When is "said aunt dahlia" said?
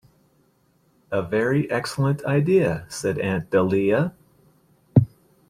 2.89-4.15